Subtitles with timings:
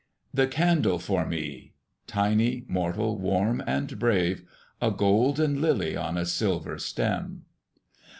[0.33, 1.73] The candle for me,
[2.07, 4.41] tiny, mortal, warm, and brave,
[4.81, 7.45] a golden lily on a silver stem!